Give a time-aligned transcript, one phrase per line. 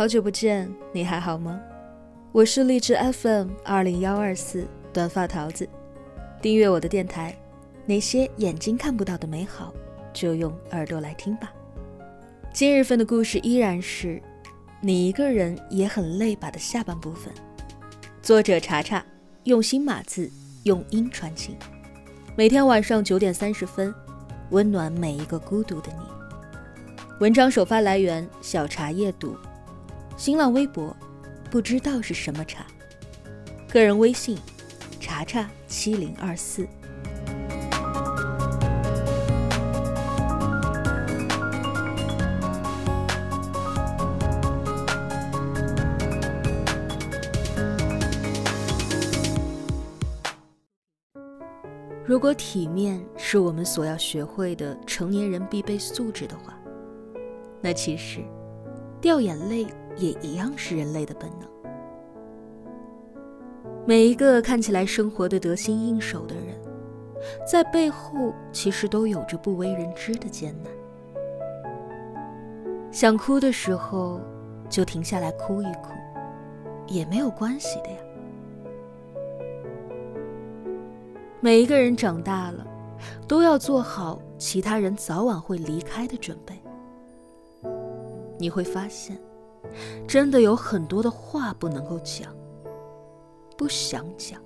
[0.00, 1.60] 好久不见，你还好吗？
[2.32, 5.68] 我是荔枝 FM 二零幺二四短发桃子，
[6.40, 7.36] 订阅我的电台。
[7.84, 9.74] 那些眼睛看不到的美好，
[10.10, 11.52] 就用耳朵来听吧。
[12.50, 14.22] 今日份的故事依然是
[14.80, 17.30] 你一个人也很累吧的下半部分。
[18.22, 19.04] 作者查查，
[19.44, 20.30] 用心码字，
[20.62, 21.54] 用音传情。
[22.34, 23.94] 每天晚上九点三十分，
[24.48, 27.04] 温暖每一个孤独的你。
[27.18, 29.36] 文章首发来源：小茶夜读。
[30.20, 30.94] 新浪微博，
[31.50, 32.66] 不知道是什么茶。
[33.72, 34.36] 个人微信：
[35.00, 36.68] 查查七零二四。
[52.04, 56.54] 如果体面是我们所要学会的成年人必备素质的话，
[57.62, 58.22] 那其实
[59.00, 59.66] 掉眼泪。
[60.00, 61.48] 也一样是人类的本能。
[63.86, 66.54] 每一个看起来生活的得心应手的人，
[67.46, 70.72] 在背后其实都有着不为人知的艰难。
[72.92, 74.20] 想哭的时候，
[74.68, 75.92] 就停下来哭一哭，
[76.86, 77.98] 也没有关系的呀。
[81.40, 82.66] 每一个人长大了，
[83.26, 86.54] 都要做好其他人早晚会离开的准备。
[88.38, 89.16] 你会发现。
[90.06, 92.34] 真的有很多的话不能够讲，
[93.56, 94.40] 不想讲，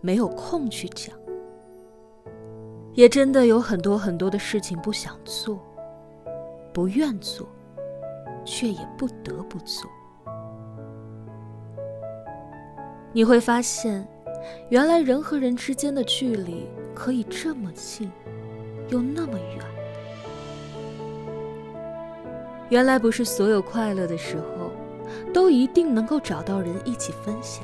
[0.00, 1.14] 没有空去讲，
[2.94, 5.58] 也真的有很多很多的事情不想做，
[6.72, 7.46] 不愿做，
[8.44, 9.90] 却也不得不做。
[13.12, 14.06] 你会发现，
[14.70, 18.10] 原来人和人之间的距离可以这么近，
[18.88, 19.81] 又那么远。
[22.72, 24.72] 原来不是所有快乐的时候，
[25.30, 27.62] 都一定能够找到人一起分享；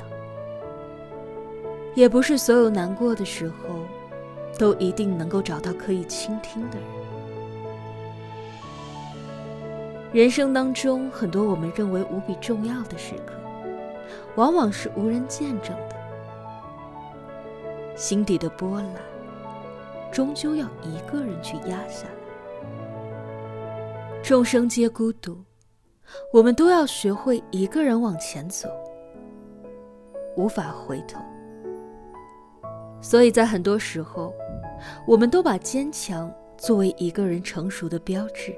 [1.95, 3.87] 也不是所有难过的时候，
[4.59, 6.85] 都一定能够找到可以倾听的人。
[10.13, 13.33] 人生当中，很多我们认为无比重要的时刻，
[14.35, 15.95] 往往是无人见证的。
[17.95, 18.93] 心底的波澜，
[20.11, 22.05] 终究要一个人去压下。
[24.29, 25.43] 众生皆孤独，
[26.31, 28.69] 我们都要学会一个人往前走，
[30.37, 31.19] 无法回头。
[33.01, 34.31] 所以在很多时候，
[35.07, 38.55] 我们都把坚强作为一个人成熟的标志，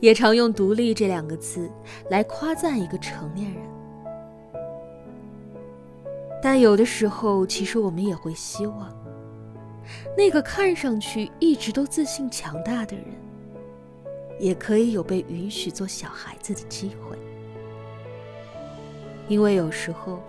[0.00, 1.70] 也常用“独立”这两个字
[2.10, 3.62] 来夸赞一个成年人。
[6.42, 8.94] 但有的时候，其实我们也会希望，
[10.14, 13.06] 那个看上去一直都自信强大的人。
[14.40, 17.18] 也可以有被允许做小孩子的机会，
[19.28, 20.22] 因为有时候，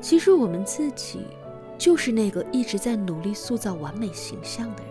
[0.00, 1.20] 其实我们自己
[1.78, 4.90] 就是那个一直在努力塑造完美形象的人。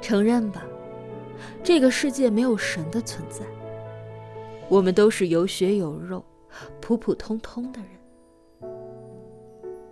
[0.00, 0.64] 承认吧，
[1.62, 3.44] 这个世界没有神的存在，
[4.70, 6.24] 我们都是有血有肉、
[6.80, 8.70] 普普通通的人，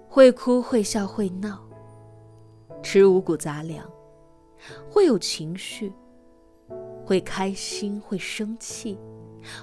[0.08, 1.60] 会哭会笑会闹，
[2.82, 3.86] 吃五谷杂粮。
[4.90, 5.92] 会有情绪，
[7.04, 8.98] 会开心，会生气，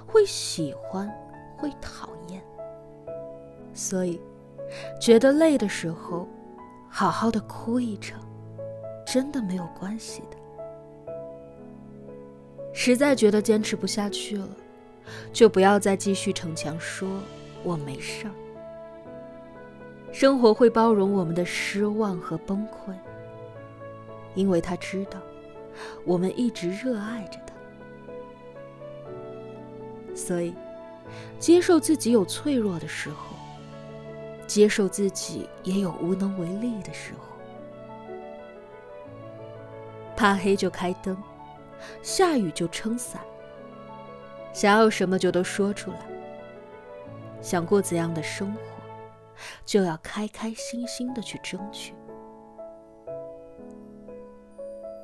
[0.06, 1.12] 会喜欢，
[1.58, 2.42] 会讨厌。
[3.74, 4.22] 所以，
[5.02, 6.28] 觉得累的时候，
[6.90, 8.20] 好好的哭一场，
[9.06, 10.38] 真的没有关系的。
[12.72, 14.50] 实在觉得坚持不下去了，
[15.32, 17.08] 就不要再继续逞强，说
[17.64, 18.32] 我没事儿。
[20.12, 22.94] 生活会包容我们的失望和崩溃。
[24.36, 25.20] 因为他知道，
[26.06, 27.54] 我们一直热爱着他，
[30.16, 30.54] 所以
[31.40, 33.36] 接受自己有脆弱的时候，
[34.48, 37.20] 接受自己也有无能为力的时候。
[40.16, 41.18] 怕黑就开灯，
[42.02, 43.22] 下雨就撑伞。
[44.54, 45.98] 想要什么就都说出来。
[47.42, 48.60] 想过怎样的生活，
[49.66, 51.94] 就要开开心心的去争取。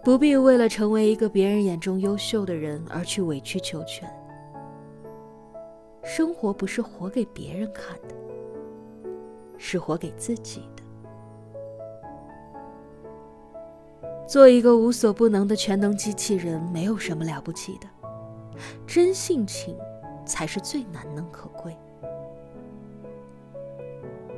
[0.03, 4.09] 不必为了成为一个别人眼中优秀的人而去委曲求全。
[6.03, 8.15] 生活不是活给别人看的，
[9.57, 10.83] 是活给自己的。
[14.25, 17.87] 做一个无所不能的全能机器人，没有什么了不起的，
[18.87, 19.77] 真性情
[20.25, 21.75] 才是最难能可贵。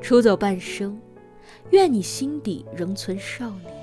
[0.02, 1.00] 出走半生，
[1.70, 3.81] 愿你心底仍存少年。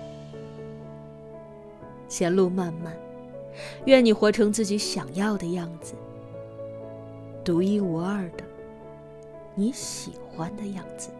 [2.08, 2.96] 前路漫漫，
[3.84, 5.94] 愿你活成自己想要的样子，
[7.44, 8.44] 独一无二的，
[9.54, 11.10] 你喜欢的样子。